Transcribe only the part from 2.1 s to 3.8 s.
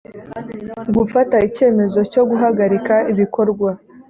cyo guhagarika ibikorwa